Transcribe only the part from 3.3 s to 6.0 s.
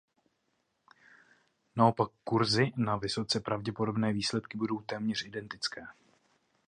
pravděpodobné výsledky budou téměř identické.